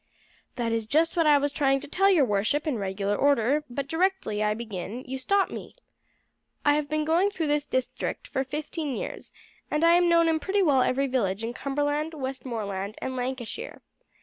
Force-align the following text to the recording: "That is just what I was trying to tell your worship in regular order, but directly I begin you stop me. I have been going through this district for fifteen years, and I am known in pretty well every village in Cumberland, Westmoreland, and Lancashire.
"That 0.55 0.71
is 0.71 0.87
just 0.87 1.15
what 1.15 1.27
I 1.27 1.37
was 1.37 1.51
trying 1.51 1.79
to 1.81 1.87
tell 1.87 2.09
your 2.09 2.25
worship 2.25 2.65
in 2.65 2.79
regular 2.79 3.15
order, 3.15 3.63
but 3.69 3.87
directly 3.87 4.41
I 4.41 4.55
begin 4.55 5.03
you 5.05 5.19
stop 5.19 5.51
me. 5.51 5.75
I 6.65 6.73
have 6.73 6.89
been 6.89 7.05
going 7.05 7.29
through 7.29 7.45
this 7.45 7.67
district 7.67 8.27
for 8.27 8.43
fifteen 8.43 8.95
years, 8.95 9.31
and 9.69 9.83
I 9.83 9.93
am 9.93 10.09
known 10.09 10.27
in 10.27 10.39
pretty 10.39 10.63
well 10.63 10.81
every 10.81 11.05
village 11.05 11.43
in 11.43 11.53
Cumberland, 11.53 12.15
Westmoreland, 12.15 12.95
and 12.99 13.15
Lancashire. 13.15 13.83